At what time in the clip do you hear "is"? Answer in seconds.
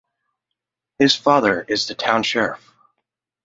1.61-1.85